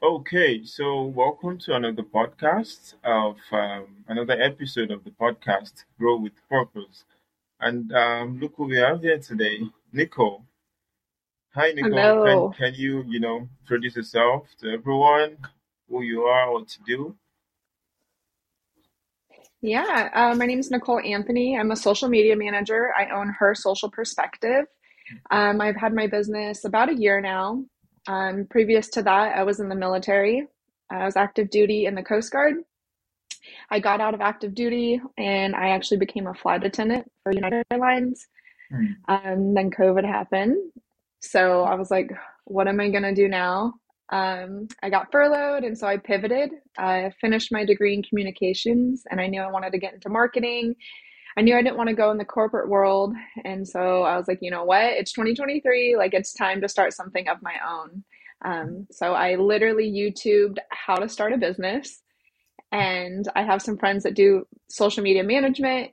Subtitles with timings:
[0.00, 6.34] Okay, so welcome to another podcast of um, another episode of the podcast Grow with
[6.48, 7.04] Purpose.
[7.58, 9.58] And um, look who we have here today,
[9.92, 10.44] Nickole.
[11.52, 11.90] Hi, Nickole.
[11.90, 12.54] Can Hello.
[12.56, 15.36] can you you know introduce yourself to everyone,
[15.88, 17.16] who you are, what to do?
[19.60, 21.58] Yeah, uh, my name is Nickole Anthony.
[21.58, 22.92] I'm a social media manager.
[22.96, 24.66] I own Her Social Perspective.
[25.32, 27.64] Um, I've had my business about a year now.
[28.08, 30.46] Um, previous to that, I was in the military.
[30.90, 32.54] I was active duty in the Coast Guard.
[33.70, 37.64] I got out of active duty and I actually became a flight attendant for United
[37.70, 38.26] Airlines.
[38.70, 38.86] Hmm.
[39.08, 40.56] Um, then COVID happened.
[41.20, 42.10] So I was like,
[42.44, 43.74] what am I gonna do now?
[44.10, 46.50] Um, I got furloughed, and so I pivoted.
[46.78, 50.74] I finished my degree in communications, and I knew I wanted to get into marketing.
[51.38, 54.28] I knew I didn't want to go in the corporate world, and so I was
[54.28, 54.84] like, you know what?
[54.84, 58.04] It's 2023, like it's time to start something of my own.
[58.44, 62.02] Um, so I literally YouTubed how to start a business,
[62.72, 65.92] and I have some friends that do social media management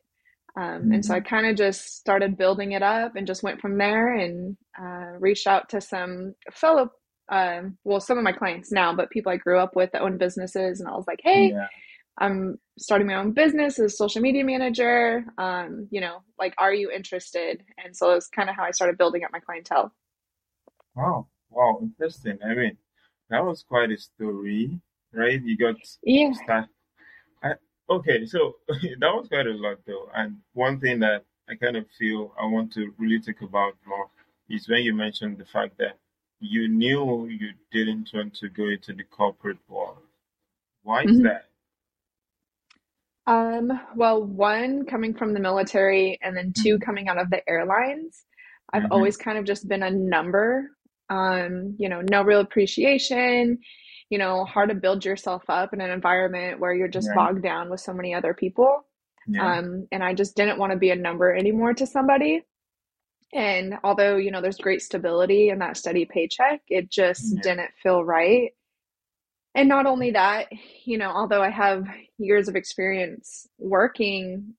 [0.58, 1.26] um, and so I Mhm.
[1.26, 5.48] kind of just started building it up and just went from there and uh, reached
[5.48, 6.92] out to some fellow,
[7.32, 10.20] um, well, some of my clients now, but people I grew up with that own
[10.20, 10.82] businesses.
[10.82, 11.68] And I was like, hey, Yeah.
[12.20, 15.26] I'm starting my own business as a social media manager.
[15.38, 17.64] Um, you know, like, are you interested?
[17.84, 19.94] And so it's kind of how I started building up my clientele.
[20.96, 21.28] Wow.
[21.50, 21.80] Wow.
[21.82, 22.40] Interesting.
[22.44, 22.78] I mean,
[23.30, 24.80] that was quite a story,
[25.14, 25.42] right?
[25.42, 26.34] You got Yeah.
[26.34, 26.66] start.
[27.44, 27.54] I,
[27.90, 30.10] okay, so that was quite a lot though.
[30.16, 34.10] And one thing that I kind of feel I want to really talk about more
[34.50, 35.98] is when you mentioned the fact that
[36.40, 40.00] you knew you didn't want to go into the corporate world.
[40.84, 41.24] Why is Mhm.
[41.24, 41.50] that?
[43.28, 46.80] Um, well, one, coming from the military, and then two, Mm-hmm.
[46.80, 48.24] coming out of the airlines,
[48.72, 48.92] I've Mm-hmm.
[48.92, 50.70] always kind of just been a number.
[51.10, 53.60] Um, you know, no real appreciation,
[54.10, 57.44] you know, hard to build yourself up in an environment where you're just Yeah, bogged
[57.44, 58.86] down with so many other people.
[59.28, 62.44] yeah, Um, and I just didn't want to be a number anymore to somebody.
[63.34, 67.72] And although, you know, there's great stability in that steady paycheck, it just yeah, didn't
[67.84, 68.54] feel right.
[69.56, 70.48] And not only that,
[70.84, 71.86] you know, although I have
[72.18, 74.54] years of experience working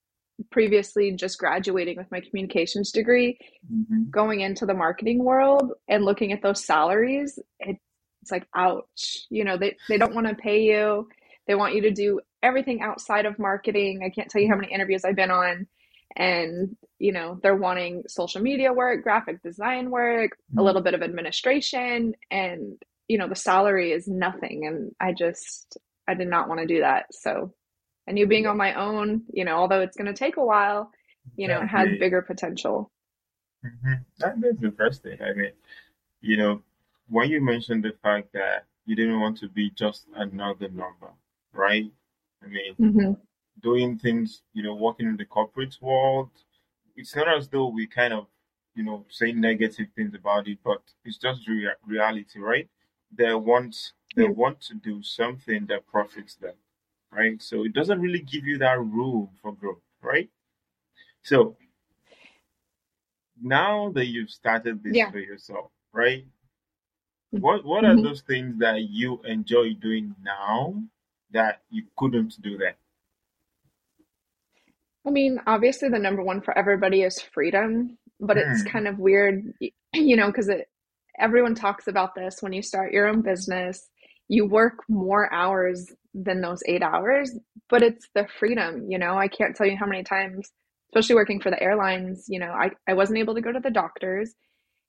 [0.51, 3.37] previously, just graduating with my communications degree,
[3.71, 4.09] mm-hmm.
[4.09, 7.77] going into the marketing world and looking at those salaries, it,
[8.23, 9.27] it's like, ouch.
[9.29, 11.07] You know, they, they don't want to pay you.
[11.47, 14.01] They want you to do everything outside of marketing.
[14.03, 15.67] I can't tell you how many interviews I've been on.
[16.15, 20.65] And, you know, they're wanting social media work, graphic design work, a Mm-hmm.
[20.65, 24.67] little bit of administration, and, you know, the salary is nothing.
[24.67, 27.07] And I just, I did not want to do that.
[27.11, 27.53] So
[28.07, 30.91] I knew being on my own, you know, although it's going to take a while,
[31.35, 32.91] you know, it has bigger potential.
[33.65, 33.93] Mm-hmm.
[34.19, 35.17] That's interesting.
[35.21, 35.51] I mean,
[36.21, 36.61] you know,
[37.09, 41.11] when you mentioned the fact that you didn't want to be just another number,
[41.53, 41.91] right?
[42.43, 43.13] I mean, hmm
[43.61, 46.29] doing things, you know, working in the corporate world,
[46.95, 48.27] it's not as though we kind of,
[48.75, 52.69] you know, say negative things about it, but it's just rea reality, right?
[53.11, 54.29] They want they Yeah.
[54.29, 56.55] want to do something that profits them,
[57.11, 57.41] right?
[57.41, 60.29] So it doesn't really give you that room for growth, right?
[61.23, 61.57] So
[63.41, 65.11] now that you've started this Yeah.
[65.11, 66.25] for yourself, right?
[67.39, 70.83] What what are hmm those things that you enjoy doing now
[71.31, 72.75] that you couldn't do then?
[75.05, 78.63] I mean, obviously the number one for everybody is freedom, but it's Hmm.
[78.63, 79.53] kind of weird,
[79.93, 80.69] you know, because it
[81.19, 83.87] everyone talks about this when you start your own business,
[84.27, 87.31] you work more hours than those eight hours,
[87.69, 89.17] but it's the freedom, you know.
[89.17, 90.51] I can't tell you how many times,
[90.89, 93.69] especially working for the airlines, you know, I, I wasn't able to go to the
[93.69, 94.33] doctors.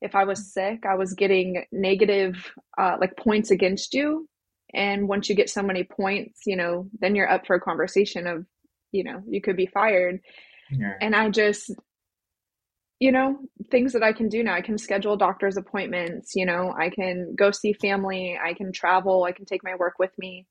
[0.01, 4.29] If I was sick, I was getting negative uh, like points against you.
[4.75, 8.27] And once you get so many points, you know, then you're up for a conversation
[8.27, 8.47] of,
[8.93, 10.21] you know, you could be fired.
[10.71, 10.95] Yeah.
[11.01, 11.71] And I just,
[13.01, 13.39] you know,
[13.71, 14.55] things that I can do now.
[14.55, 19.25] I can schedule doctor's appointments, you know, I can go see family, I can travel,
[19.25, 20.47] I can take my work with me.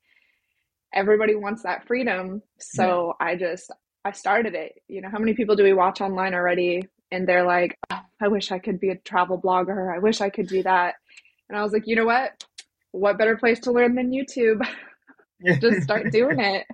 [0.94, 2.42] Everybody wants that freedom.
[2.56, 2.58] Yeah.
[2.58, 3.70] So I just,
[4.04, 4.72] I started it.
[4.88, 6.88] You know, how many people do we watch online already?
[7.10, 9.94] And they're like, oh, I wish I could be a travel blogger.
[9.94, 10.94] I wish I could do that.
[11.48, 12.44] And I was like, you know what?
[12.92, 14.66] What better place to learn than YouTube?
[15.60, 16.66] Just start doing it.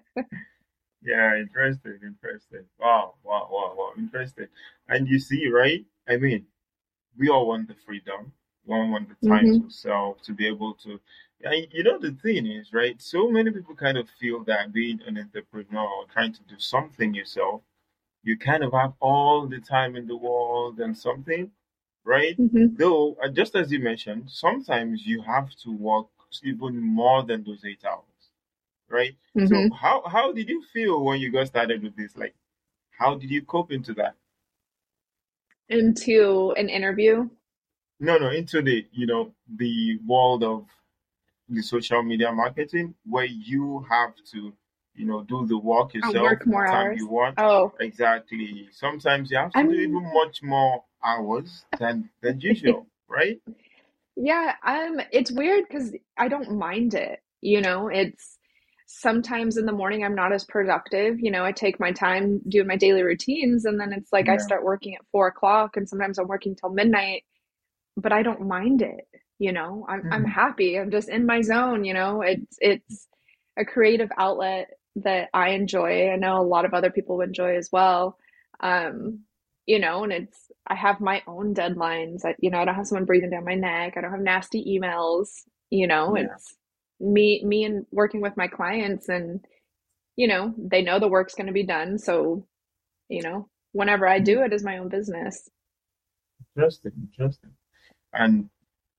[1.04, 2.66] Yeah, interesting, interesting.
[2.78, 4.48] Wow, wow, wow, wow, interesting.
[4.88, 5.84] And you see, right?
[6.08, 6.46] I mean,
[7.18, 8.32] we all want the freedom.
[8.66, 11.00] We all want the time to hmm self, to be able to.
[11.42, 13.00] And you know, the thing is, right?
[13.02, 17.14] So many people kind of feel that being an entrepreneur or trying to do something
[17.14, 17.62] yourself,
[18.22, 21.52] you kind of have all the time in the world and something,
[22.04, 22.38] right?
[22.38, 26.08] hmm Though, uh, just as you mentioned, sometimes you have to work
[26.44, 28.13] even more than those eight hours.
[28.88, 29.16] Right?
[29.36, 29.48] Mhm.
[29.48, 32.16] So how how did you feel when you got started with this?
[32.16, 32.34] Like
[32.90, 34.16] how did you cope into that?
[35.68, 37.28] Into an interview.
[37.98, 40.68] No, no, into the you know the world of
[41.48, 44.56] the social media marketing where you have to
[44.94, 46.98] you know do the work I yourself work more the time hours.
[46.98, 47.38] you want.
[47.38, 48.68] Oh, Exactly.
[48.72, 53.40] Sometimes you have to do I'm even much more hours than than usual, right?
[54.16, 57.20] yeah, um it's weird because I don't mind it.
[57.40, 58.38] You know, it's
[59.00, 61.20] sometimes in the morning I'm not as productive.
[61.20, 64.36] You know, I take my time doing my daily routines and then it's like I
[64.38, 67.24] start working at four o'clock and sometimes I'm working till midnight,
[67.96, 69.06] but I don't mind it.
[69.38, 70.26] You know, I'm I'm Mhm.
[70.26, 70.78] happy.
[70.78, 72.22] I'm just in my zone, you know.
[72.22, 73.08] It's it's
[73.58, 76.10] a creative outlet that I enjoy.
[76.10, 78.16] I know a lot of other people enjoy as well.
[78.60, 79.20] Um,
[79.66, 82.24] you know, and it's I have my own deadlines.
[82.24, 83.94] I, you know, I don't have someone breathing down my neck.
[83.96, 85.28] I don't have nasty emails.
[85.70, 86.26] You know, Yeah.
[86.26, 86.56] it's
[87.00, 89.44] me me and working with my clients and
[90.16, 91.98] you know, they know the work's going to be done.
[91.98, 92.46] So,
[93.08, 95.48] you know, whenever I do it is my own business.
[96.56, 97.50] Interesting, interesting.
[98.12, 98.50] And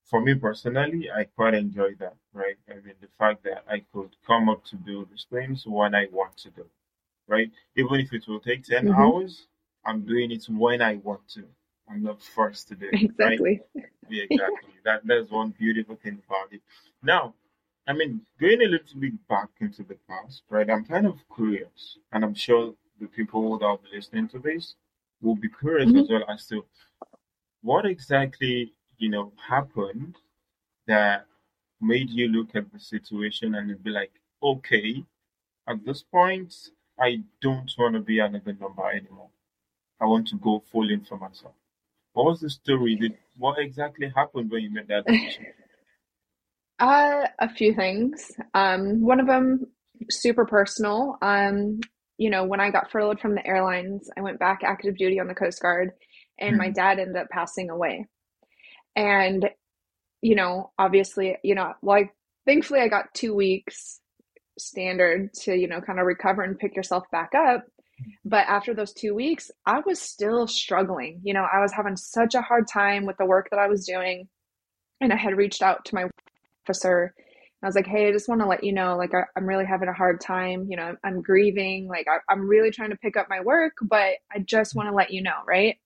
[0.06, 2.58] for me personally, I quite enjoy that, right?
[2.70, 6.08] I mean, the fact that I could come up to do these things when I
[6.12, 6.66] want to do,
[7.28, 7.52] right?
[7.78, 9.48] Even if it will take 10 hmm hours,
[9.86, 11.46] I'm doing it when I want to.
[11.90, 13.44] I'm not forced to do it, right?
[13.44, 13.62] Exactly.
[14.10, 14.72] Yeah, exactly.
[14.86, 16.62] That that's one beautiful thing about it.
[17.04, 17.36] Now,
[17.88, 20.70] I mean, going a little bit back into the past, right?
[20.70, 24.76] I'm kind of curious, and I'm sure the people that will be listening to this
[25.22, 26.66] will be curious hmm as well as to
[27.62, 30.18] what exactly, you know, happened
[30.88, 31.26] that
[31.82, 34.12] made you look at the situation and be like,
[34.44, 35.04] okay,
[35.68, 36.54] at this point,
[37.00, 39.30] I don't want to be another number anymore.
[40.00, 41.56] I want to go full in for myself.
[42.14, 42.96] What was the story?
[42.96, 45.48] Did what exactly happened when you made that decision?
[46.80, 48.32] Uh, a few things.
[48.54, 49.66] Um, one of them
[50.10, 51.18] super personal.
[51.22, 51.80] Um,
[52.18, 55.28] you know, when I got furloughed from the airlines, I went back active duty on
[55.28, 55.92] the Coast Guard,
[56.40, 56.72] and my Hmm.
[56.72, 58.06] dad ended up passing away.
[58.96, 59.50] And,
[60.22, 62.12] you know, obviously, you know, like
[62.46, 64.00] thankfully I got two weeks
[64.60, 67.66] standard to, you know, kind of recover and pick yourself back up.
[68.26, 71.22] But after those two weeks, I was still struggling.
[71.24, 73.86] You know, I was having such a hard time with the work that I was
[73.86, 74.28] doing.
[75.02, 76.06] And I had reached out to my
[76.66, 77.14] officer.
[77.64, 79.66] I was like, hey, I just want to let you know, like, I, I'm really
[79.66, 80.68] having a hard time.
[80.70, 81.88] You know, I'm, I'm grieving.
[81.88, 84.96] Like, I, I'm really trying to pick up my work, but I just want to
[84.96, 85.78] let you know, right?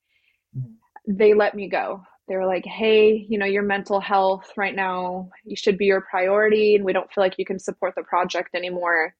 [0.53, 0.73] Hmm.
[1.07, 2.01] They let me go.
[2.27, 6.01] They were like, hey, you know, your mental health right now, you should be your
[6.01, 9.15] priority, and we don't feel like you can support the project anymore.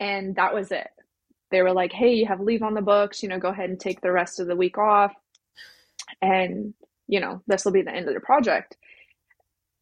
[0.00, 0.88] And that was it.
[1.50, 3.78] They were like, hey, you have leave on the books, you know, go ahead and
[3.78, 5.12] take the rest of the week off.
[6.22, 6.74] And,
[7.06, 8.76] you know, this will be the end of the project.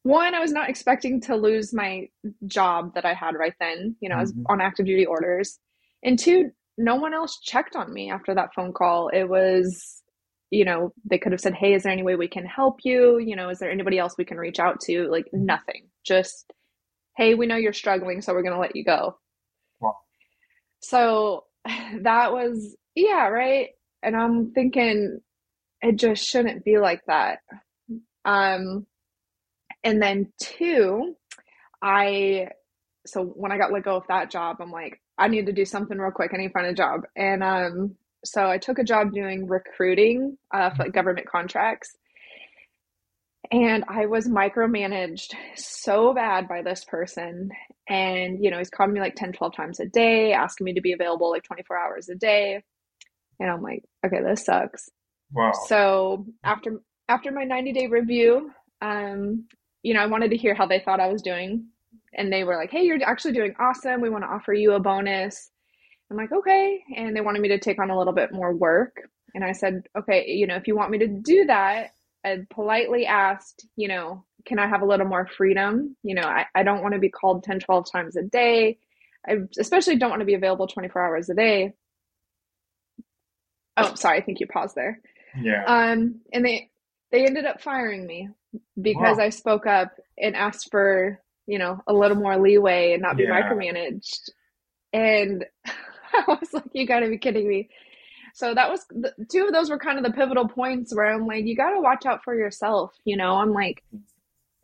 [0.09, 2.09] One, I was not expecting to lose my
[2.47, 3.95] job that I had right then.
[4.01, 4.45] You know, I was Mhm.
[4.49, 5.61] on active duty orders.
[6.03, 9.09] And two, no one else checked on me after that phone call.
[9.09, 10.03] It was,
[10.51, 13.19] you know, they could have said, hey, is there any way we can help you?
[13.19, 15.09] You know, is there anybody else we can reach out to?
[15.11, 15.91] Like, nothing.
[16.05, 16.51] Just,
[17.19, 19.19] hey, we know you're struggling, so we're going to let you go.
[19.79, 19.99] Wow.
[20.81, 21.45] So
[22.01, 23.69] that was, yeah, right.
[24.03, 25.21] And I'm thinking,
[25.83, 27.41] it just shouldn't be like that.
[28.25, 28.87] Um,
[29.89, 31.17] and then two,
[31.83, 32.49] I
[33.07, 35.65] so when I got let go of that job, I'm like, I need to do
[35.65, 36.33] something real quick.
[36.35, 37.03] I need to find a job.
[37.17, 41.97] And um, so I took a job doing recruiting uh, for like government contracts.
[43.51, 47.49] And I was micromanaged so bad by this person.
[47.89, 50.83] And, you know, he's calling me like 10, 12 times a day, asking me to
[50.83, 52.63] be available like 24 hours a day.
[53.41, 54.91] And I'm like, okay, this sucks.
[55.33, 55.53] Wow.
[55.67, 58.51] So after after my 90 day review,
[58.83, 59.47] um,
[59.83, 61.67] you know, I wanted to hear how they thought I was doing.
[62.15, 64.01] And they were like, hey, you're actually doing awesome.
[64.01, 65.51] We want to offer you a bonus.
[66.11, 66.83] I'm like, okay.
[66.97, 68.97] And they wanted me to take on a little bit more work.
[69.35, 71.91] And I said, okay, you know, if you want me to do that,
[72.25, 75.97] I politely asked, you know, can I have a little more freedom?
[76.03, 78.79] You know, I, I don't want to be called 10, 12 times a day.
[79.29, 81.75] I especially don't want to be available 24 hours a day.
[83.77, 85.01] Oh, sorry, I think you paused there.
[85.41, 85.65] Yeah.
[85.67, 86.71] Um, and they
[87.13, 88.29] they ended up firing me
[88.81, 89.25] because Wow.
[89.25, 93.25] I spoke up and asked for, you know, a little more leeway and not be
[93.25, 93.43] Yeah.
[93.43, 94.31] micromanaged.
[94.93, 97.69] And I was like, you got to be kidding me.
[98.35, 101.27] So that was the, two of those were kind of the pivotal points where I'm
[101.27, 102.95] like, you got to watch out for yourself.
[103.05, 103.83] You know, I'm like,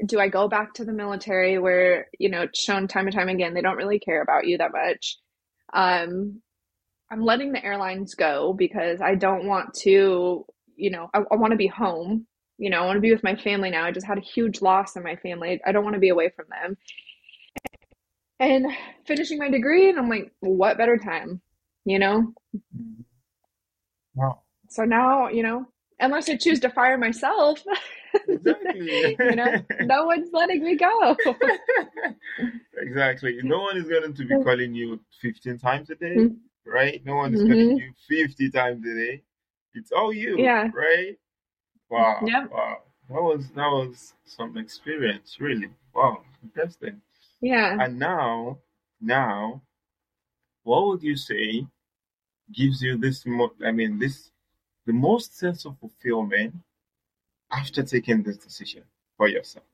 [0.06, 3.28] do I go back to the military where, you know, it's shown time and time
[3.28, 5.18] again, they don't really care about you that much?
[5.72, 6.40] Um,
[7.10, 10.44] I'm letting the airlines go because I don't want to,
[10.76, 12.26] you know, I, I want to be home.
[12.58, 13.84] You know, I want to be with my family now.
[13.84, 15.60] I just had a huge loss in my family.
[15.66, 16.76] I don't want to be away from them.
[18.40, 18.66] And
[19.06, 21.40] finishing my degree, and I'm like, what better time,
[21.84, 22.32] you know?
[22.56, 23.02] Mm-hmm.
[24.14, 24.40] Wow.
[24.68, 25.66] So now, you know,
[26.00, 27.62] unless I choose to fire myself,
[28.28, 29.16] Exactly.
[29.20, 31.16] you know, no one's letting me go.
[32.76, 33.38] exactly.
[33.42, 36.36] No one is going to be calling you 15 times a day, Mhm.
[36.66, 37.04] right?
[37.04, 39.22] No one is calling you 50 times a day.
[39.74, 40.68] It's all you, Yeah.
[40.72, 41.16] right?
[41.94, 42.20] Wow.
[42.26, 42.46] Yeah.
[42.50, 42.78] Wow.
[43.08, 45.68] That was that was some experience, really.
[45.94, 47.00] Wow, interesting.
[47.40, 47.76] Yeah.
[47.78, 48.58] And now,
[49.00, 49.62] now,
[50.62, 51.66] what would you say
[52.52, 53.26] gives you this?
[53.26, 54.30] Mo- I mean, this
[54.86, 56.54] the most sense of fulfillment
[57.52, 58.82] after taking this decision
[59.16, 59.66] for yourself.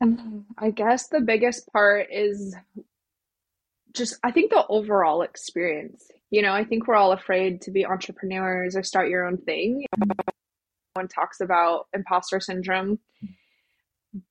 [0.00, 2.54] Um, I guess the biggest part is
[3.92, 6.10] just, I think the overall experience.
[6.30, 9.86] You know, I think we're all afraid to be entrepreneurs or start your own thing.
[10.96, 12.98] Everyone talks about imposter syndrome.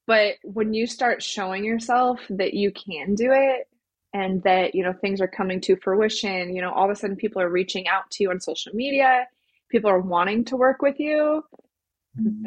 [0.06, 3.68] But when you start showing yourself that you can do it
[4.13, 7.16] and that, you know, things are coming to fruition, you know, all of a sudden
[7.16, 9.25] people are reaching out to you on social media,
[9.70, 11.44] people are wanting to work with you.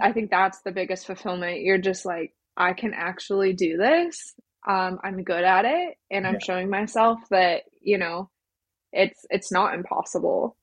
[0.02, 1.60] I think that's the biggest fulfillment.
[1.60, 4.34] You're just like, I can actually do this.
[4.66, 6.38] Um, I'm good at it, and I'm Yeah.
[6.38, 8.30] showing myself that, you know,
[8.92, 10.56] it's it's not impossible.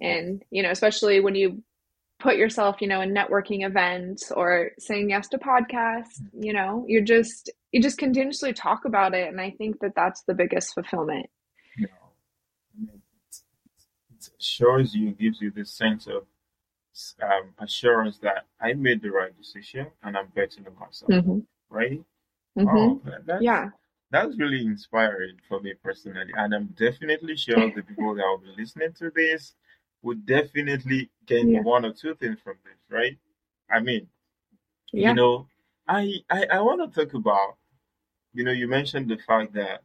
[0.00, 1.62] And, you know, especially when you
[2.20, 7.02] put yourself, you know, in networking events or saying yes to podcasts, you know, you're
[7.02, 11.26] just you just continuously talk about it, and I think that that's the biggest fulfillment.
[11.76, 16.24] You know, it, assures you, gives you this sense of
[17.22, 21.38] um, assurance that I made the right decision and I'm betting on myself, hmm
[21.70, 22.02] right?
[22.56, 23.70] hmm Oh, that's Yeah.
[24.10, 28.54] That's really inspiring for me personally, and I'm definitely sure the people that will be
[28.56, 29.54] listening to this
[30.02, 31.62] would definitely gain Yeah.
[31.62, 33.18] one or two things from this, right?
[33.70, 34.08] I mean,
[34.98, 35.48] you know,
[35.88, 37.58] I I, I want to talk about,
[38.34, 39.84] you know, you mentioned the fact that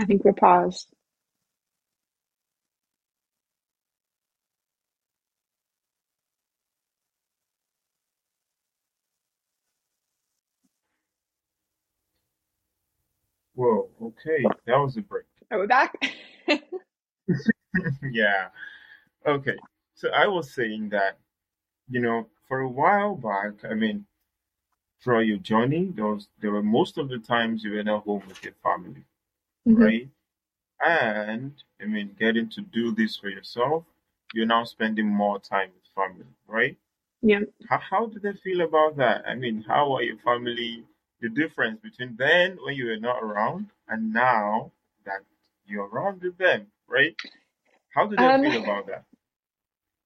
[0.00, 0.88] I think we're paused.
[13.54, 15.24] whoa, okay, that was a break.
[15.50, 15.94] Are we back?
[18.02, 18.48] yeah.
[19.26, 19.56] Okay.
[19.94, 21.18] So I was saying that,
[21.88, 24.06] you know, for a while back, I mean,
[25.02, 28.22] throughout your journey, there was there were most of the times you were not home
[28.26, 29.04] with your family,
[29.66, 29.90] Mhm.
[29.90, 30.08] right?
[30.84, 33.84] And I mean, getting to do this for yourself,
[34.34, 36.76] you're now spending more time with family, right?
[37.22, 37.40] Yeah.
[37.68, 39.26] How how did they feel about that?
[39.28, 40.84] I mean, how are your family?
[41.20, 44.72] The difference between then when you were not around and now
[45.06, 45.20] that
[45.66, 47.16] you're around with them, right?
[47.94, 49.04] How did they Um, feel about that?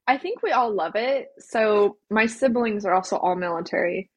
[0.06, 1.28] I think we all love it.
[1.38, 4.10] So my siblings are also all military.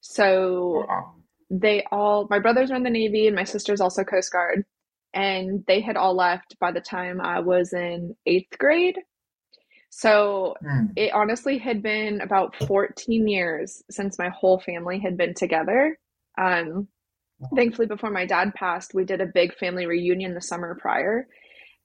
[0.00, 1.14] So Wow.
[1.50, 4.64] they all, my brothers are in the Navy and my sister's also Coast Guard.
[5.14, 8.98] And they had all left by the time I was in eighth grade.
[9.90, 10.86] So Hmm.
[10.96, 15.98] it honestly had been about 14 years since my whole family had been together.
[16.38, 16.88] Um,
[17.56, 21.26] thankfully, before my dad passed, we did a big family reunion the summer prior,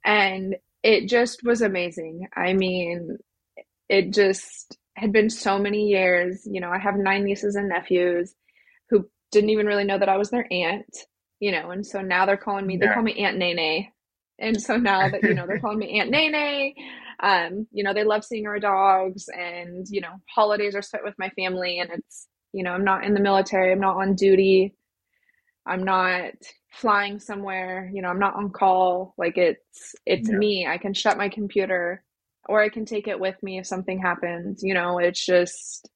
[0.05, 2.27] and it just was amazing.
[2.35, 3.17] I mean,
[3.89, 6.47] it just had been so many years.
[6.49, 8.35] You know, I have nine nieces and nephews
[8.89, 10.97] who didn't even really know that I was their aunt,
[11.39, 12.89] you know, and so now they're calling me, they Yeah.
[12.89, 13.87] call me Aunt Nene.
[14.39, 16.73] And so now that, you know, they're calling me Aunt Nene,
[17.21, 21.15] um, you know, they love seeing our dogs and, you know, holidays are spent with
[21.17, 24.75] my family and it's, you know, I'm not in the military, I'm not on duty,
[25.65, 26.33] I'm not
[26.71, 29.13] flying somewhere, you know, I'm not on call.
[29.17, 30.31] Like it's it's Yeah.
[30.31, 30.67] me.
[30.67, 32.03] I can shut my computer
[32.47, 34.61] or I can take it with me if something happens.
[34.63, 35.89] You know, it's just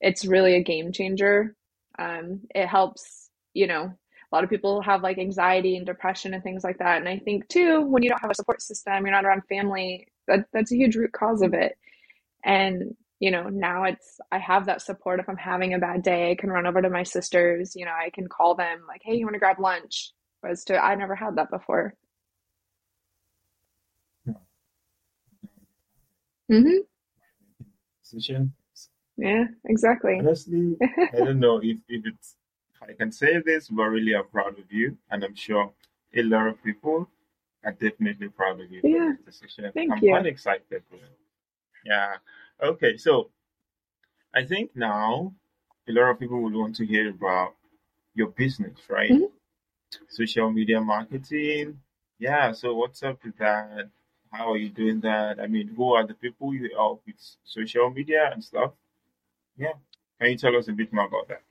[0.00, 1.54] it's really a game changer.
[1.98, 3.92] Um, it helps, you know,
[4.30, 6.98] a lot of people have like anxiety and depression and things like that.
[6.98, 10.06] And I think too, when you don't have a support system, you're not around family,
[10.28, 11.76] that that's a huge root cause of it.
[12.44, 15.18] And, you know, now it's, I have that support.
[15.18, 17.92] If I'm having a bad day, I can run over to my sisters, you know,
[17.92, 20.12] I can call them like, hey, you want to grab lunch?
[20.40, 21.94] Whereas to, I never had that before.
[26.50, 26.78] mm-hmm.
[29.16, 30.18] Yeah, exactly.
[30.18, 32.36] Honestly, I don't know if, if it's
[32.82, 35.72] I can say this, we're really I'm proud of you, and I'm sure
[36.14, 37.08] a lot of people
[37.64, 39.70] are definitely proud of you for Yeah, this decision.
[39.74, 40.10] thank I'm you.
[40.10, 40.82] quite excited.
[41.84, 42.16] Yeah.
[42.62, 42.96] Okay.
[42.96, 43.30] So
[44.34, 45.34] I think now
[45.88, 47.54] a lot of people would want to hear about
[48.14, 49.10] your business, right?
[49.10, 49.30] Mhm.
[50.08, 51.80] Social media marketing.
[52.18, 53.90] Yeah, so what's up with that?
[54.32, 55.40] How are you doing that?
[55.40, 58.72] I mean, who are the people you help with social media and stuff?
[59.56, 59.74] Yeah.
[60.20, 61.42] Can you tell us a bit more about that?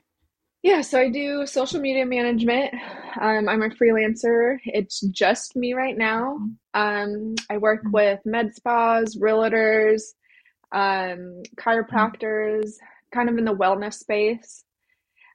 [0.61, 2.73] Yeah, so I do social media management.
[3.19, 4.57] Um, I'm a freelancer.
[4.65, 6.37] It's just me right now.
[6.73, 7.93] Um, I work Mhm.
[7.93, 10.01] with med spas, realtors,
[10.73, 12.73] um, chiropractors,
[13.13, 14.65] kind of in the wellness space.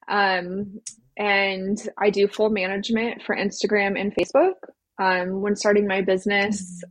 [0.08, 0.80] Um,
[1.16, 4.56] and I do full management for Instagram and Facebook.
[4.98, 6.82] Um, when starting my business,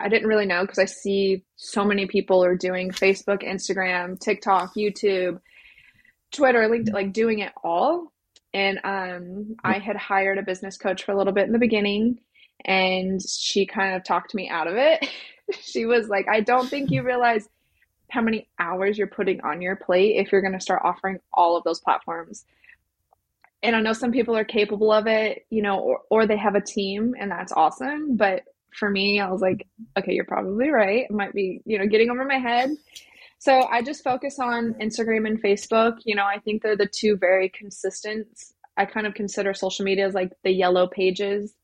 [0.00, 4.74] I didn't really know because I see so many people are doing Facebook, Instagram, TikTok,
[4.74, 5.40] YouTube,
[6.32, 8.12] Twitter, LinkedIn, like doing it all.
[8.54, 12.20] And um, I had hired a business coach for a little bit in the beginning,
[12.64, 15.08] and she kind of talked me out of it.
[15.60, 17.48] she was like, I don't think you realize
[18.10, 21.56] how many hours you're putting on your plate if you're going to start offering all
[21.56, 22.44] of those platforms.
[23.62, 26.54] And I know some people are capable of it, you know, or, or they have
[26.54, 28.16] a team, and that's awesome.
[28.16, 28.44] But
[28.78, 29.66] for me, I was like,
[29.98, 31.06] okay, you're probably right.
[31.08, 32.70] It might be, you know, getting over my head.
[33.38, 35.94] So I just focus on Instagram and Facebook.
[36.04, 38.26] You know, I think they're the two very consistent.
[38.76, 41.54] I kind of consider social media as like the yellow pages,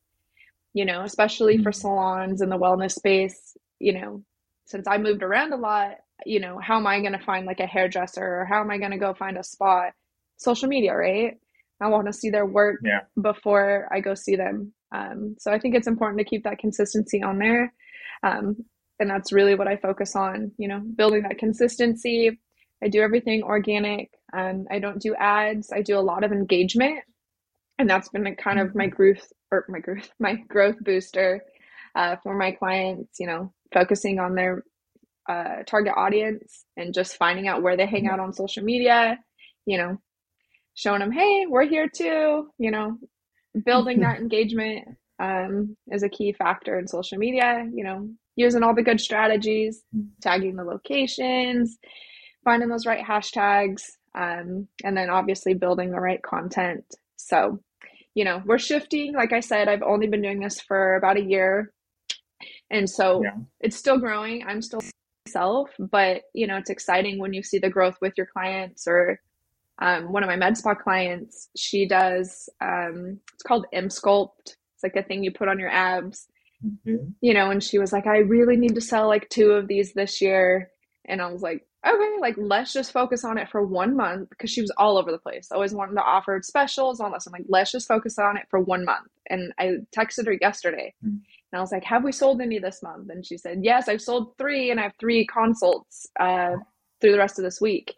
[0.74, 3.56] you know, especially for salons in the wellness space.
[3.78, 4.24] You know,
[4.66, 7.60] since I moved around a lot, you know, how am I going to find like
[7.60, 9.92] a hairdresser or how am I going to go find a spot?
[10.36, 11.34] Social media, right?
[11.80, 13.00] I want to see their work Yeah.
[13.20, 14.72] before I go see them.
[14.94, 17.72] Um, so I think it's important to keep that consistency on there.
[18.22, 18.64] Um,
[19.02, 22.38] and that's really what I focus on, you know, building that consistency.
[22.82, 24.10] I do everything organic.
[24.32, 25.70] Um, I don't do ads.
[25.72, 27.00] I do a lot of engagement,
[27.78, 31.42] and that's been a kind of my growth or my growth, my growth booster
[31.96, 33.18] uh, for my clients.
[33.18, 34.62] You know, focusing on their
[35.28, 39.18] uh, target audience and just finding out where they hang out on social media.
[39.66, 39.98] You know,
[40.74, 42.48] showing them, hey, we're here too.
[42.56, 42.98] You know,
[43.64, 44.86] building that engagement
[45.18, 47.68] um, is a key factor in social media.
[47.74, 49.82] You know, using all the good strategies,
[50.20, 51.78] tagging the locations,
[52.44, 56.84] finding those right hashtags, um, and then obviously building the right content.
[57.16, 57.60] So,
[58.14, 59.14] you know, we're shifting.
[59.14, 61.72] Like I said, I've only been doing this for about a year.
[62.70, 63.36] And so Yeah.
[63.60, 64.44] it's still growing.
[64.46, 64.80] I'm still
[65.26, 69.20] myself, but you know, it's exciting when you see the growth with your clients or
[69.78, 74.46] um, one of my med spa clients, she does um, it's called Emsculpt.
[74.46, 76.28] It's like a thing you put on your abs
[76.86, 76.98] Okay.
[77.20, 79.92] you know, and she was like, I really need to sell like two of these
[79.94, 80.70] this year.
[81.06, 84.50] And I was like, okay, like let's just focus on it for one month because
[84.50, 87.26] she was all over the place, always wanting to offer specials, all this.
[87.26, 89.08] I'm like, let's just focus on it for one month.
[89.30, 91.08] And I texted her yesterday Mm.
[91.52, 93.10] and I was like, have we sold any this month?
[93.10, 96.52] And she said, yes, I've sold three and I have three consults uh,
[97.00, 97.94] through the rest of this week.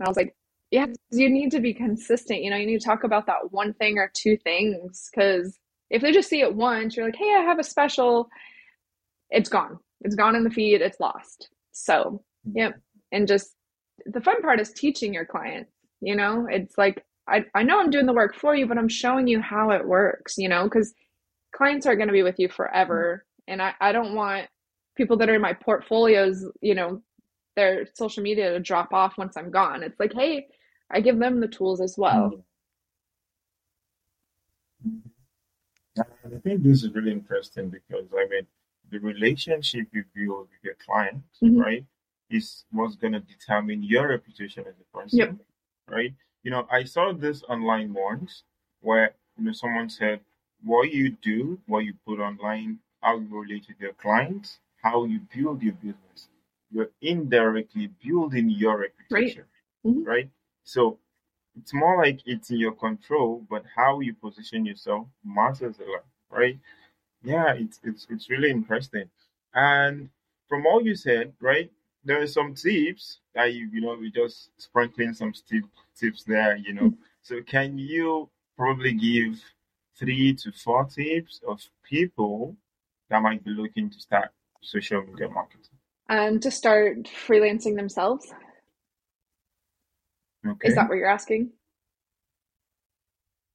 [0.00, 0.34] And I was like,
[0.70, 2.42] yeah, you need to be consistent.
[2.42, 5.58] You know, you need to talk about that one thing or two things because
[5.90, 8.28] if they just see it once, you're like, hey, I have a special,
[9.30, 9.78] it's gone.
[10.02, 11.50] It's gone in the feed, it's lost.
[11.72, 12.58] So, mm-hmm.
[12.58, 12.80] yep.
[13.12, 13.54] And just
[14.06, 17.90] the fun part is teaching your clients, you know, it's like, I, I know I'm
[17.90, 20.94] doing the work for you, but I'm showing you how it works, you know, because
[21.54, 23.24] clients are going to be with you forever.
[23.24, 23.52] Mm-hmm.
[23.52, 24.46] And I, I don't want
[24.96, 27.02] people that are in my portfolios, you know,
[27.56, 29.82] their social media to drop off once I'm gone.
[29.82, 30.46] It's like, hey,
[30.90, 32.30] I give them the tools as well.
[32.30, 32.40] Mm-hmm.
[36.24, 38.46] And I think this is really interesting because I mean
[38.90, 41.60] the relationship you build with your client, Mhm.
[41.62, 41.86] right,
[42.30, 45.18] is what's gonna determine your reputation as a person.
[45.18, 45.36] Yep.
[45.88, 46.14] Right?
[46.42, 48.44] You know, I saw this online once
[48.80, 50.20] where you know someone said
[50.62, 55.20] what you do, what you put online, how you relate with your clients, how you
[55.34, 56.28] build your business,
[56.70, 59.44] you're indirectly building your reputation.
[59.84, 60.04] Mhm.
[60.06, 60.30] Right?
[60.64, 60.98] So
[61.58, 66.04] it's more like it's in your control, but how you position yourself matters a lot,
[66.30, 66.58] right?
[67.22, 69.10] Yeah, it's it's it's really interesting.
[69.54, 70.10] And
[70.48, 71.70] from all you said, right,
[72.04, 75.64] there are some tips that you you know we just sprinkling some tip,
[75.96, 76.94] tips there, you know.
[77.22, 79.42] So can you probably give
[79.98, 82.56] three to four tips of people
[83.10, 84.30] that might be looking to start
[84.62, 85.64] social media marketing?
[86.08, 88.32] Um, to start freelancing themselves.
[90.48, 90.68] Okay.
[90.68, 91.52] Is that what you're asking?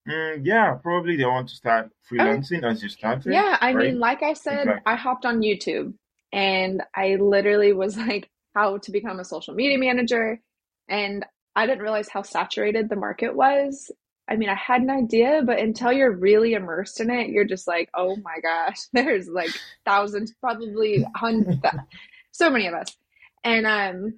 [0.08, 3.88] Mm, yeah, probably they want to start freelancing as you started, Yeah, I right?
[3.88, 4.84] mean, like I said, Exactly.
[4.86, 5.94] I hopped on YouTube
[6.32, 10.40] and I literally was like, how to become a social media manager.
[10.88, 11.26] And
[11.56, 13.92] I didn't realize how saturated the market was.
[14.28, 17.68] I mean, I had an idea, but until you're really immersed in it, you're just
[17.68, 19.52] like, oh my gosh, there's like
[19.86, 21.58] thousands, probably hundreds,
[22.32, 22.96] so many of us.
[23.44, 24.14] And um,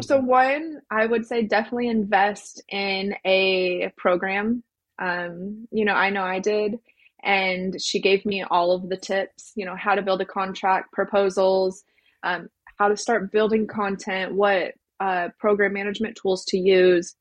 [0.00, 4.62] So one, I would say definitely invest in a program.
[4.98, 6.78] Um, you know, I know I did,
[7.22, 10.92] and she gave me all of the tips, you know, how to build a contract,
[10.92, 11.84] proposals,
[12.22, 17.14] um, how to start building content, what uh, program management tools to use.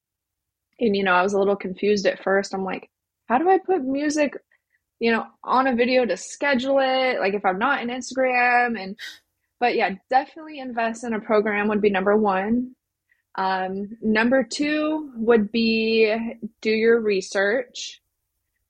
[0.80, 2.54] And, you know, I was a little confused at first.
[2.54, 2.90] I'm like,
[3.28, 4.36] how do I put music,
[5.00, 7.20] you know, on a video to schedule it?
[7.20, 8.98] Like if I'm not in Instagram and
[9.64, 12.76] but yeah, definitely invest in a program would be number one.
[13.36, 16.14] Um, number two would be
[16.60, 18.02] do your research.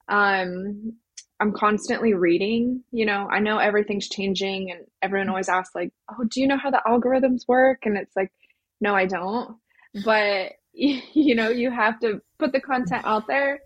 [0.07, 0.93] Um,
[1.39, 6.25] I'm constantly reading, you know, I know everything's changing and everyone always asks like, "Oh,
[6.25, 8.31] do you know how the algorithms work?" And it's like,
[8.79, 9.57] "No, I don't."
[10.05, 13.61] But you know, you have to put the content out there.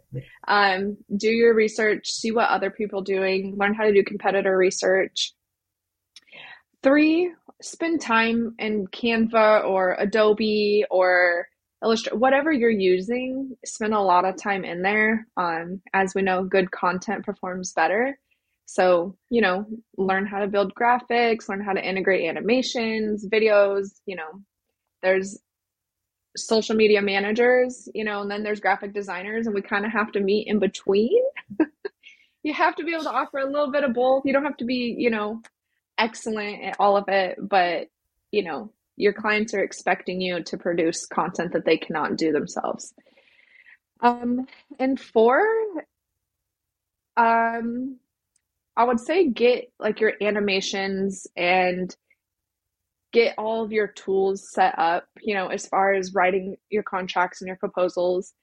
[0.48, 5.34] Um, do your research, see what other people doing, learn how to do competitor research.
[6.84, 11.48] Three, spend time in Canva or Adobe or
[11.84, 15.28] Illustrator, whatever you're using, spend a lot of time in there.
[15.38, 18.18] Um, as we know, good content performs better.
[18.66, 19.66] So, you know,
[19.98, 24.42] learn how to build graphics, learn how to integrate animations, videos, you know,
[25.02, 25.40] there's
[26.36, 30.12] social media managers, you know, and then there's graphic designers, and we kind of have
[30.12, 31.22] to meet in between.
[32.44, 34.24] you have to be able to offer a little bit of both.
[34.26, 35.42] You don't have to be, you know,
[35.98, 37.88] excellent at all of it, but
[38.32, 42.94] you know, your clients are expecting you to produce content that they cannot do themselves.
[44.02, 44.48] Um,
[44.80, 45.42] and four,
[47.16, 47.98] um,
[48.76, 51.96] I would say get like your animations and
[53.14, 57.42] get all of your tools set up, you know, as far as writing your contracts
[57.42, 58.34] and your proposals.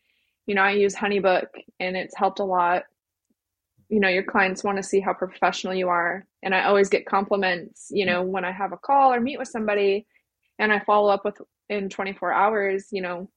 [0.46, 1.46] You know, I use Honeybook
[1.78, 2.84] and it's helped a lot
[3.94, 6.26] you know your clients want to see how professional you are.
[6.42, 9.48] And i always get compliments you know when i have a call or meet with
[9.48, 10.06] somebody
[10.58, 13.30] and i follow up with in 24 hours you know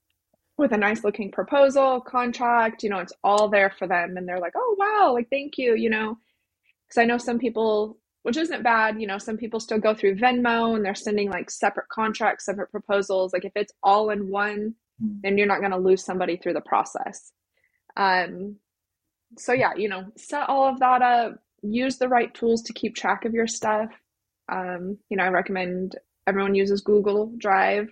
[0.58, 4.18] with a nice looking proposal contract you know it's all there for them.
[4.18, 6.18] And they're like oh wow like thank you you know?
[6.88, 10.16] Because i know some people which isn't bad you know some people still go through
[10.16, 13.32] venmo and they're sending like separate contracts separate proposals.
[13.32, 15.18] Like if it's all in one hmm.
[15.22, 17.32] then you're not going to lose somebody through the process.
[17.96, 18.58] Um
[19.38, 22.96] so yeah, you know, set all of that up, use the right tools to keep
[22.96, 23.90] track of your stuff.
[24.50, 27.90] Um, you know, I recommend everyone uses Google Drive.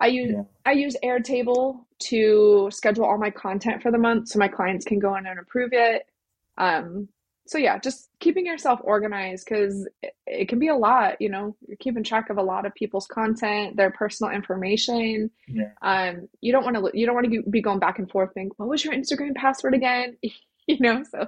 [0.00, 0.42] I use yeah.
[0.66, 4.98] I use Airtable to schedule all my content for the month so my clients can
[4.98, 6.02] go in and approve it.
[6.58, 7.08] Um,
[7.46, 11.20] so yeah, just keeping yourself organized because it, it, can be a lot.
[11.20, 15.30] You know, you're keeping track of a lot of people's content, their personal information.
[15.48, 15.72] Yeah.
[15.82, 18.32] Um, you don't want to you don't want to be going back and forth.
[18.32, 20.16] Think, what was your Instagram password again?
[20.66, 21.26] you know, so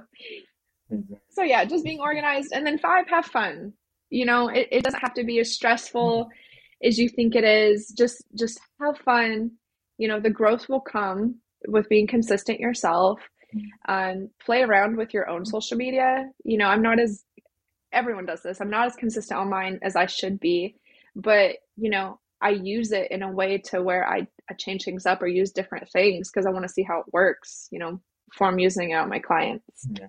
[0.89, 1.17] exactly.
[1.29, 2.53] so yeah, just being organized.
[2.53, 3.73] And then five, have fun.
[4.09, 6.87] You know, it, it doesn't have to be as stressful mm-hmm.
[6.87, 7.93] as you think it is.
[7.97, 9.51] Just just have fun.
[9.97, 11.35] You know, the growth will come
[11.67, 13.19] with being consistent yourself
[13.87, 16.29] um, play around with your own social media.
[16.43, 17.23] You know, I'm not as
[17.91, 18.61] everyone does this.
[18.61, 20.75] I'm not as consistent on mine as I should be,
[21.15, 25.05] but you know, I use it in a way to where I, I change things
[25.05, 27.99] up or use different things because I want to see how it works, you know,
[28.29, 29.87] before I'm using it on my clients.
[29.91, 30.07] Yeah.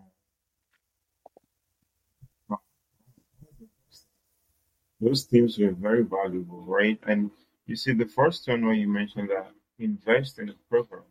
[5.01, 6.99] Those themes were very valuable, right?
[7.07, 7.31] And
[7.67, 11.03] you see, the first one when you mentioned that invest in a program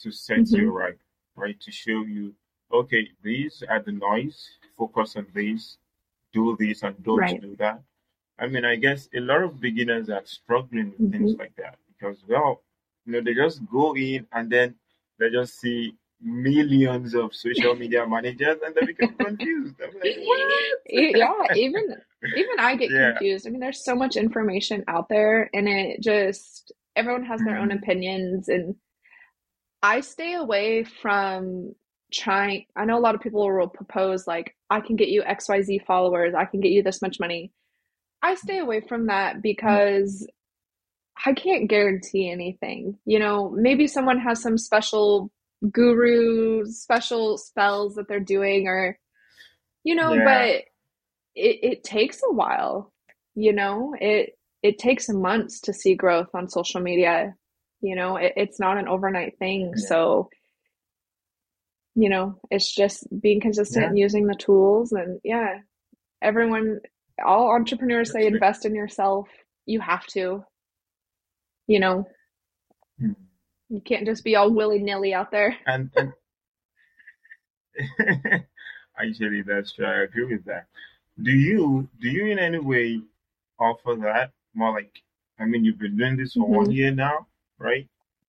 [0.00, 0.56] to set mm-hmm.
[0.56, 0.96] you right
[1.36, 1.58] right?
[1.60, 2.34] To show you,
[2.72, 5.78] okay, these are the noise, focus on these,
[6.32, 7.40] do this and don't right.
[7.40, 7.82] do that.
[8.38, 11.24] I mean, I guess a lot of beginners are struggling with mm-hmm.
[11.24, 12.62] things like that because, well,
[13.04, 14.74] you know, they just go in and then
[15.18, 19.74] they just see millions of social media managers and they become confused.
[19.80, 19.94] Like,
[20.86, 21.96] yeah, even
[22.36, 23.12] even I get yeah.
[23.12, 23.46] confused.
[23.46, 27.68] I mean, there's so much information out there, and it just everyone has their own
[27.68, 27.78] mm-hmm.
[27.78, 28.74] opinions, and
[29.86, 31.72] I stay away from
[32.12, 32.66] trying.
[32.74, 36.34] I know a lot of people will propose, like, I can get you XYZ followers,
[36.36, 37.52] I can get you this much money.
[38.20, 40.26] I stay away from that because
[41.24, 42.98] I can't guarantee anything.
[43.04, 45.30] You know, maybe someone has some special
[45.70, 48.98] guru, special spells that they're doing, or,
[49.84, 50.24] you know, yeah.
[50.24, 50.50] but
[51.36, 52.92] it, it takes a while.
[53.36, 57.36] You know, it it takes months to see growth on social media
[57.86, 59.72] you know it, it's not an overnight thing.
[59.76, 59.86] Yeah.
[59.88, 60.30] so
[61.94, 63.88] you know it's just being consistent yeah.
[63.88, 65.58] and using the tools and yeah
[66.20, 66.80] everyone
[67.24, 69.28] all entrepreneurs say invest in yourself.
[69.64, 70.44] You have to.
[71.66, 72.08] You know?
[73.00, 73.12] Hmm.
[73.68, 75.56] you can't just be all willy-nilly out there.
[75.66, 76.12] And, and
[78.98, 80.66] actually that's true i agree with that.
[81.22, 83.00] Do you do you in any way
[83.58, 84.32] offer that?
[84.54, 85.02] More like
[85.38, 87.26] I mean, you've been doing this for one hmm year now,
[87.58, 87.88] right?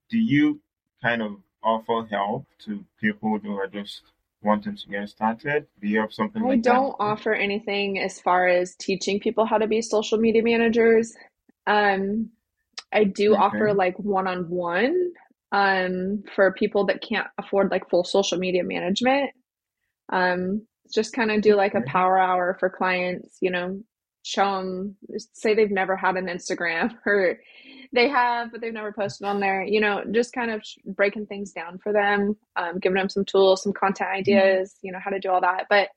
[0.09, 0.61] Do you
[1.01, 4.01] kind of offer help to people who are just
[4.41, 5.67] wanting to get started?
[5.81, 6.69] Do you have something I like that?
[6.69, 11.13] We don't offer anything as far as teaching people how to be social media managers.
[11.65, 12.29] Um,
[12.93, 15.11] I do offer like one-on-one
[15.51, 19.31] um, for people that can't afford like full social media management.
[20.09, 23.81] Um, just kind of do like a power hour for clients, you know,
[24.27, 24.95] show them,
[25.33, 27.39] say they've never had an Instagram or
[27.93, 31.27] they have, but they've never posted on there, you know, just kind of sh- breaking
[31.27, 34.99] things down for them, um, giving them some tools, some content Mm, ideas, you know,
[35.03, 35.65] how to do all that.
[35.69, 35.89] But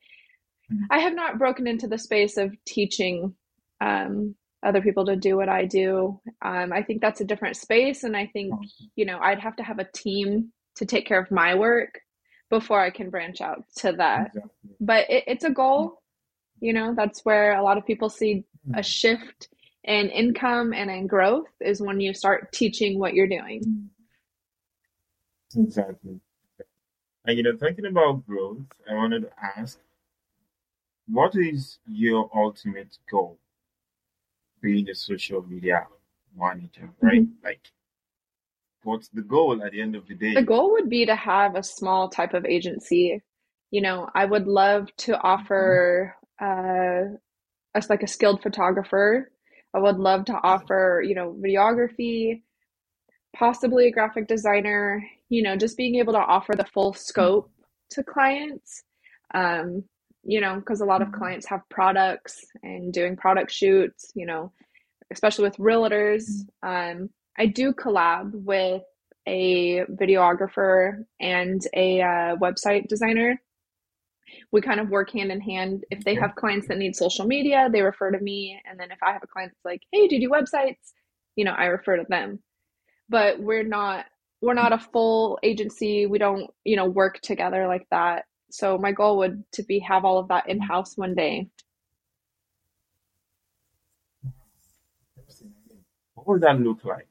[0.72, 3.34] mm, I have not broken into the space of teaching
[3.80, 6.20] um, other people to do what I do.
[6.42, 8.60] Um, I think that's a different space, and I think,
[8.96, 12.00] you know, I'd have to have a team to take care of my work
[12.50, 14.32] before I can branch out to that.
[14.34, 14.70] Exactly.
[14.80, 15.99] But it, it's a goal,
[16.60, 18.44] you know, that's where a lot of people see
[18.74, 19.48] a Mm, shift
[19.84, 23.82] in income and in growth is when you start teaching what you're doing.
[25.56, 26.20] Exactly.
[27.24, 29.78] And you know, thinking about growth, I wanted to ask,
[31.08, 33.38] what is your ultimate goal
[34.60, 35.86] being a social media
[36.36, 37.22] manager, right?
[37.22, 37.32] Mhm.
[37.42, 37.72] Like,
[38.84, 40.34] what's the goal at the end of the day?
[40.34, 43.22] The goal would be to have a small type of agency.
[43.70, 45.20] You know, I would love to Mhm.
[45.24, 47.16] offer uh,
[47.74, 49.30] as like a skilled photographer.
[49.74, 52.42] I would love to offer, you know, videography,
[53.36, 57.50] possibly a graphic designer, you know, just being able to offer the full scope
[57.90, 58.82] to clients.
[59.34, 59.84] Um,
[60.24, 64.26] you know, because a lot of mm, clients have products and doing product shoots, you
[64.26, 64.52] know,
[65.12, 66.24] especially with realtors.
[66.28, 68.82] mm, Um, I do collab with
[69.26, 73.40] a videographer and a uh, website designer.
[74.52, 75.84] We kind of work hand in hand.
[75.90, 78.60] If they have clients that need social media, they refer to me.
[78.68, 80.92] And then if I have a client that's like, hey, do you do websites?
[81.36, 82.40] You know, I refer to them.
[83.08, 84.06] But we're not
[84.42, 86.06] we're not a full agency.
[86.06, 88.26] We don't, you know, work together like that.
[88.52, 90.50] So my goal would to be have all of that Mm.
[90.50, 91.48] in-house one day.
[95.18, 95.52] Interesting.
[95.56, 97.08] I mean, What would that look like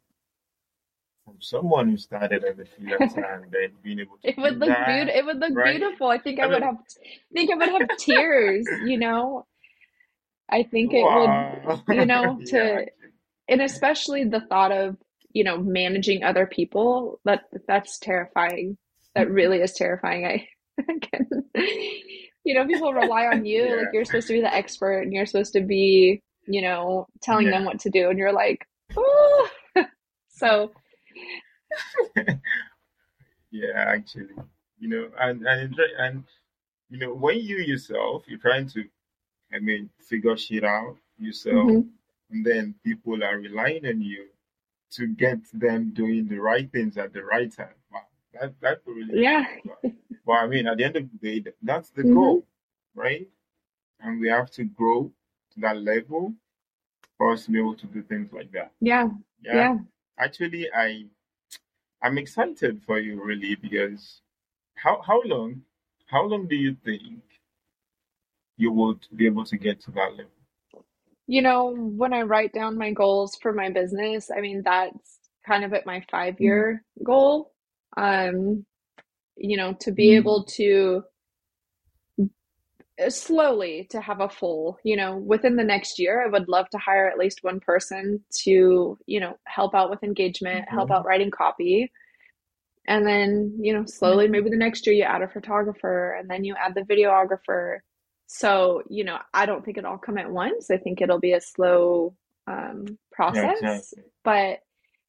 [1.39, 5.19] someone who started as a freelancer and then being able to It would look beautiful.
[5.19, 5.77] It would look right?
[5.77, 6.07] beautiful.
[6.07, 9.45] I think I I would have I think I would have tears, you know.
[10.49, 12.91] I think it would, you know, to actually.
[13.47, 14.97] and especially the thought of,
[15.31, 18.77] you know, managing other people, that that's terrifying.
[19.15, 19.33] That mm-hmm.
[19.33, 20.25] really is terrifying.
[20.25, 20.47] I,
[20.79, 21.27] I can,
[22.43, 25.25] you know, people rely on you, like you're supposed to be the expert and you're
[25.25, 28.65] supposed to be, you know, telling them what to do, and you're like,
[28.97, 29.49] oh.
[30.39, 30.71] So,
[33.51, 34.35] Yeah, actually.
[34.79, 36.23] You know, and and enjoy- and
[36.89, 38.83] you know, when you yourself, you're trying to,
[39.53, 41.89] I mean, figure shit out yourself, mhm.
[42.31, 44.27] and then people are relying on you
[44.91, 47.75] to get them doing the right things at the right time.
[47.91, 49.45] Wow, that that really Yeah.
[49.65, 49.97] fun.
[50.25, 52.45] But I mean, at the end of the day, that's the hmm goal,
[52.95, 53.27] right?
[53.99, 55.11] And we have to grow
[55.53, 56.33] to that level
[57.17, 58.71] for us to be able to do things like that.
[58.81, 59.09] Yeah.
[59.41, 59.77] Yeah, Yeah.
[60.17, 61.07] actually, I
[62.03, 64.21] I'm excited for you really because
[64.75, 65.63] how how long
[66.07, 67.21] how long do you think
[68.57, 70.31] you would be able to get to that level?
[71.27, 75.63] You know, when I write down my goals for my business, I mean, that's kind
[75.63, 77.51] of at my five Mm, year goal.
[77.97, 78.65] Um,
[79.37, 81.03] you know, to be mm, able to
[83.07, 86.77] slowly to have a full, you know, within the next year, I would love to
[86.77, 91.31] hire at least one person to, you know, help out with engagement, help out writing
[91.31, 91.91] copy.
[92.87, 94.31] And then, you know, slowly, Yeah.
[94.31, 97.79] maybe the next year you add a photographer and then you add the videographer.
[98.27, 100.69] So, you know, I don't think it'll all come at once.
[100.71, 102.15] I think it'll be a slow
[102.47, 102.97] um,
[103.31, 104.03] Yeah, process, exactly.
[104.23, 104.59] but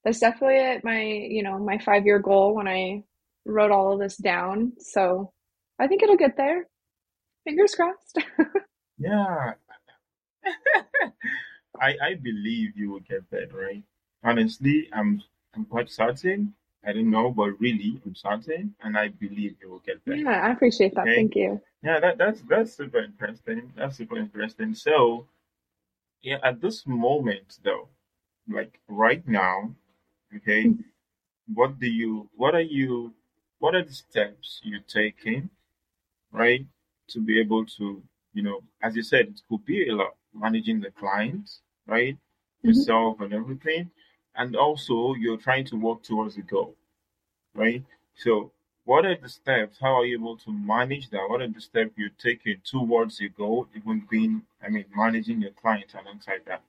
[0.05, 3.05] that's definitely my, you know, my five year goal when I
[3.47, 4.73] wrote all of this down.
[4.79, 5.33] So
[5.79, 6.67] I think it'll get there.
[7.45, 8.19] Fingers crossed.
[9.01, 9.55] Yeah.
[11.81, 13.83] I I believe you will get that, right?
[14.23, 15.23] Honestly, I'm
[15.55, 16.55] I'm quite certain.
[16.85, 20.17] I don't know, but really, I'm certain, and I believe you will get there.
[20.17, 21.03] Yeah, I appreciate that.
[21.03, 21.15] Okay.
[21.15, 21.61] Thank you.
[21.83, 23.73] Yeah, that that's that's super interesting.
[23.77, 24.75] That's super interesting.
[24.75, 25.27] So,
[26.23, 27.89] yeah, at this moment though,
[28.49, 29.75] like right now,
[30.37, 30.83] okay, hmm.
[31.55, 33.15] what do you what are you
[33.59, 35.49] what are the steps you're taking,
[36.33, 36.67] right,
[37.11, 38.03] to be able to,
[38.35, 42.17] you know, as you said, it could be a lot managing the clients, right,
[42.65, 42.69] Mhm.
[42.69, 43.91] yourself and everything,
[44.37, 46.77] and also you're trying to work towards a goal,
[47.55, 47.85] right?
[48.15, 48.53] So,
[48.85, 49.79] what are the steps?
[49.81, 51.29] How are you able to manage that?
[51.29, 55.53] What are the steps you're taking towards your goal, even being, I mean, managing your
[55.53, 56.63] clients alongside that?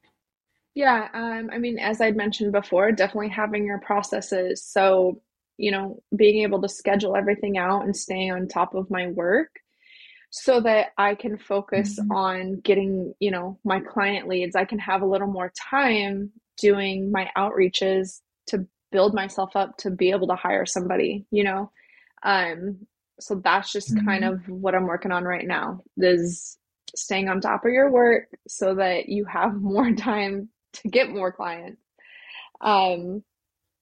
[0.73, 4.63] Yeah, um, I mean, as I'd mentioned before, definitely having your processes.
[4.63, 5.21] So,
[5.57, 9.49] you know, being able to schedule everything out and staying on top of my work
[10.31, 12.07] so that I can focus Mhm.
[12.09, 14.55] on getting, you know, my client leads.
[14.55, 19.91] I can have a little more time doing my outreaches to build myself up to
[19.91, 21.71] be able to hire somebody, you know.
[22.23, 22.87] Um,
[23.19, 24.25] so that's just kind Mhm.
[24.25, 26.57] of what I'm working on right now is
[26.95, 31.31] staying on top of your work so that you have more time to get more
[31.31, 31.81] clients.
[32.61, 33.23] Um,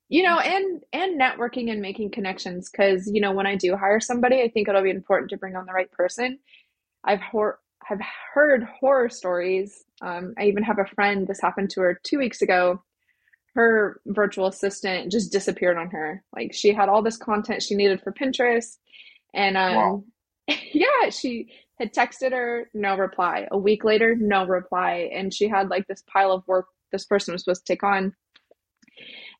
[0.09, 3.99] you know, and and networking and making connections because you know when I do hire
[3.99, 6.39] somebody, I think it'll be important to bring on the right person.
[7.03, 8.01] I've hor- have
[8.33, 9.83] heard horror stories.
[10.01, 11.27] Um, I even have a friend.
[11.27, 12.83] This happened to her two weeks ago.
[13.55, 16.23] Her virtual assistant just disappeared on her.
[16.35, 18.77] Like she had all this content she needed for Pinterest,
[19.33, 19.93] and Wow.
[19.93, 20.05] um,
[20.73, 23.47] yeah, she had texted her, no reply.
[23.51, 27.33] A week later, no reply, and she had like this pile of work this person
[27.33, 28.15] was supposed to take on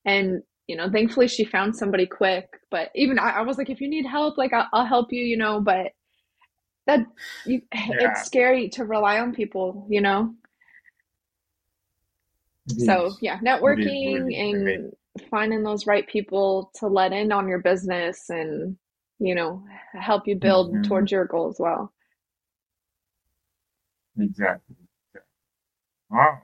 [0.05, 3.81] and you know thankfully she found somebody quick but even I, I was like if
[3.81, 5.87] you need help like I'll, I'll help you you know but
[6.87, 6.99] that
[7.45, 10.33] you it's scary to rely on people you know
[12.67, 14.39] it so yeah networking really.
[14.39, 14.93] I mean, and
[15.29, 18.77] finding those right people to let in on your business and
[19.17, 19.63] you know
[19.99, 20.87] help you build mhm.
[20.87, 21.91] towards your goal as well
[24.19, 24.75] Exactly.
[26.09, 26.41] Wow.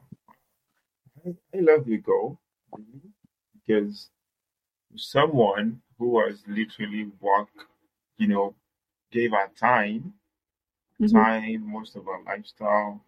[1.26, 2.40] I, I love your goal
[3.54, 4.10] because
[4.98, 7.50] someone who has literally work,
[8.18, 8.56] you know,
[9.12, 10.14] gave our time,
[11.00, 13.04] hmm time, most of our lifestyle,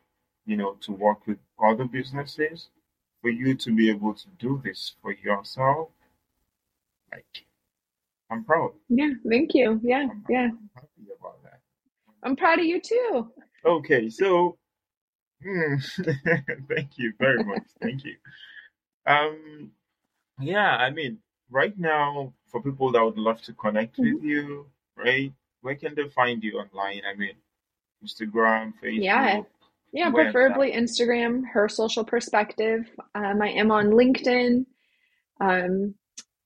[0.46, 2.70] you know, to work with other businesses,
[3.22, 5.90] for you to be able to do this for yourself,
[7.12, 7.46] like,
[8.30, 8.72] I'm proud.
[8.90, 11.60] yeah thank you yeah I'm, yeah I'm happy about that.
[12.24, 13.32] i'm proud of you too
[13.66, 14.58] Okay, so,
[15.44, 15.76] hmm,
[16.70, 17.64] thank you very much.
[17.82, 18.16] Thank you.
[19.06, 19.72] Um,
[20.40, 21.20] yeah, I mean,
[21.50, 24.24] right now, for people that would love to connect with Mhm.
[24.24, 25.34] you, right?
[25.62, 27.04] Where can they find you online?
[27.06, 27.36] I mean,
[28.04, 29.46] Instagram, yeah Facebook,
[29.94, 30.72] Yeah, where preferably?
[30.74, 32.90] Instagram, her social perspective.
[33.16, 34.66] Um, I am on LinkedIn,
[35.40, 35.96] um,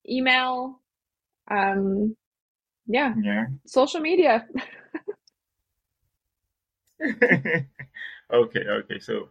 [0.10, 0.80] email,
[1.50, 2.16] um,
[2.88, 3.48] yeah, Yeah.
[3.66, 4.48] social media.
[8.34, 9.00] Okay, okay.
[9.00, 9.30] So,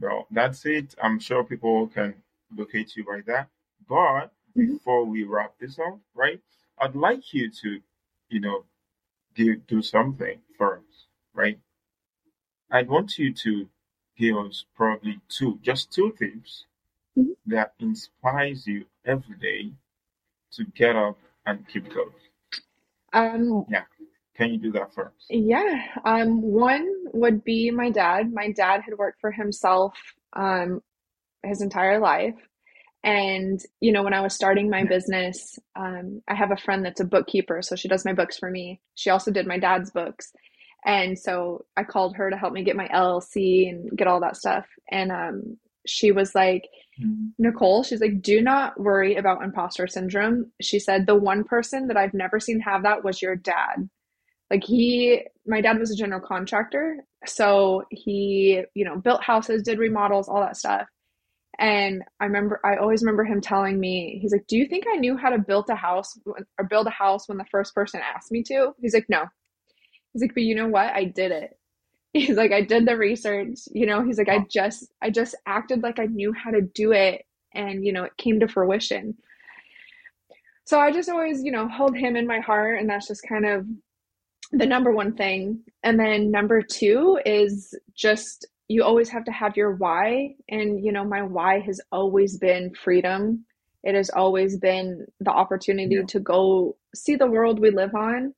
[0.00, 0.94] well, that's it.
[1.02, 2.14] I'm sure people can
[2.54, 3.48] locate you by that.
[3.88, 4.32] But.
[4.54, 6.40] Before we wrap this up, right,
[6.78, 7.80] I'd like you to,
[8.28, 8.64] you know,
[9.34, 11.58] do, do something first, right?
[12.70, 13.68] I'd want you to
[14.16, 16.66] give us probably two, just two tips
[17.16, 17.36] Mhm.
[17.46, 19.72] that inspires you every day
[20.52, 22.12] to get up and keep going.
[23.12, 23.84] Um, Yeah.
[24.34, 25.26] Can you do that first?
[25.28, 28.32] yeah, um, one would be my dad.
[28.32, 29.94] My dad had worked for himself,
[30.32, 30.82] um,
[31.42, 32.34] his entire life.
[33.04, 37.00] And, you know, when I was starting my business, um, I have a friend that's
[37.00, 38.80] a bookkeeper, so she does my books for me.
[38.94, 40.32] She also did my dad's books.
[40.84, 44.36] And so I called her to help me get my LLC and get all that
[44.36, 44.66] stuff.
[44.90, 46.64] And um, she was like,
[47.02, 47.32] Mhm.
[47.38, 50.52] Nickole, she's like, do not worry about imposter syndrome.
[50.60, 53.88] She said, the one person that I've never seen have that was your dad.
[54.50, 56.98] Like, he, my dad was a general contractor.
[57.26, 60.86] So he, you know, built houses, did remodels, all that stuff.
[61.58, 64.96] And I remember, I always remember him telling me, he's like, "Do you think I
[64.96, 68.32] knew how to build a house or build a house when the first person asked
[68.32, 69.26] me to?" He's like, "No."
[70.12, 70.94] He's like, "But you know what?
[70.94, 71.58] I did it."
[72.14, 75.82] He's like, "I did the research." You know, he's like, "I just, I just acted
[75.82, 79.16] like I knew how to do it, and you know, it came to fruition."
[80.64, 83.46] So I just always, you know, hold him in my heart, and that's just kind
[83.46, 83.66] of
[84.52, 85.62] the number one thing.
[85.82, 90.34] And then number two is just you always have to have your why.
[90.48, 93.44] And, you know, my why has always been freedom.
[93.82, 96.06] It has always been the opportunity Yeah.
[96.14, 98.34] to go see the world we live on.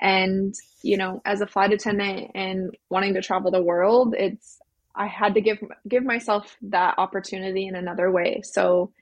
[0.00, 4.58] And, you know, as a flight attendant and wanting to travel the world, it's,
[4.94, 8.42] I had to give give myself that opportunity in another way.
[8.44, 8.92] So,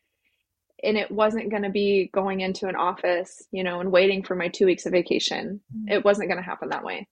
[0.82, 4.34] and it wasn't going to be going into an office, you know, and waiting for
[4.34, 5.60] my two weeks of vacation.
[5.74, 5.92] Mm-hmm.
[5.92, 7.08] It wasn't going to happen that way.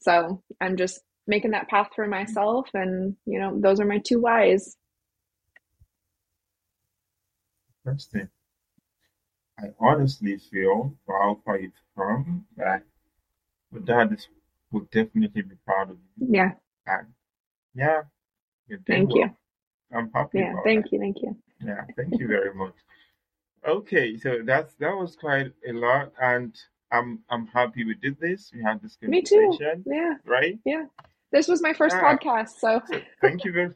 [0.00, 2.68] So I'm just making that path for myself.
[2.74, 4.76] And, you know, those are my two whys.
[7.86, 8.28] Interesting.
[9.58, 12.82] I honestly feel for how far you've come that
[13.72, 14.28] your dad is,
[14.72, 16.28] will definitely be proud of you.
[16.30, 16.52] Yeah.
[16.86, 17.08] And
[17.74, 18.02] yeah,
[18.86, 19.30] Thank you.
[19.94, 20.52] I'm happy Yeah.
[20.52, 20.70] about that.
[20.70, 20.98] Thank you.
[21.00, 21.36] Thank you.
[21.60, 22.74] Yeah, thank you very much.
[23.66, 26.56] Okay, so that's that was quite a lot, and
[26.92, 28.50] I'm I'm happy we did this.
[28.54, 29.10] We had this conversation.
[29.10, 29.58] Me too.
[29.58, 30.14] conversation, Yeah.
[30.24, 30.58] right?
[30.64, 30.84] Yeah.
[31.32, 32.58] This was my first podcast.
[32.58, 32.82] So
[33.20, 33.74] thank you very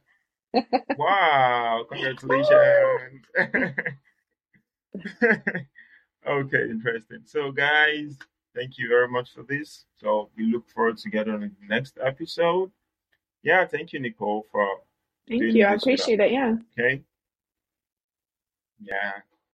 [0.97, 3.25] wow, congratulations.
[6.29, 7.23] okay, interesting.
[7.25, 8.17] So, guys,
[8.55, 9.87] thank you very much for this.
[9.97, 12.71] So, we look forward to getting on the next episode.
[13.43, 14.67] Yeah, thank you, Nickole, for
[15.29, 15.65] Thank you.
[15.65, 16.33] I appreciate it.
[16.33, 16.55] Yeah.
[16.79, 17.03] Okay.
[18.81, 19.13] Yeah.